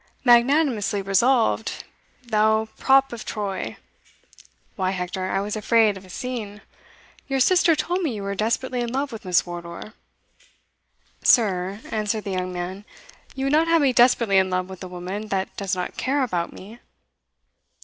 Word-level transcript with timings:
"Magnanimously 0.25 1.03
resolved, 1.03 1.83
thou 2.23 2.65
prop 2.79 3.13
of 3.13 3.23
Troy! 3.23 3.77
Why, 4.75 4.89
Hector, 4.89 5.29
I 5.29 5.41
was 5.41 5.55
afraid 5.55 5.95
of 5.95 6.03
a 6.03 6.09
scene. 6.09 6.61
Your 7.27 7.39
sister 7.39 7.75
told 7.75 8.01
me 8.01 8.15
you 8.15 8.23
were 8.23 8.33
desperately 8.33 8.79
in 8.81 8.91
love 8.91 9.11
with 9.11 9.25
Miss 9.25 9.45
Wardour." 9.45 9.93
"Sir," 11.21 11.81
answered 11.91 12.23
the 12.23 12.31
young 12.31 12.51
man, 12.51 12.83
"you 13.35 13.45
would 13.45 13.51
not 13.53 13.67
have 13.67 13.83
me 13.83 13.93
desperately 13.93 14.39
in 14.39 14.49
love 14.49 14.69
with 14.71 14.83
a 14.83 14.87
woman 14.87 15.27
that 15.27 15.55
does 15.55 15.75
not 15.75 15.97
care 15.97 16.23
about 16.23 16.51
me?" 16.51 16.79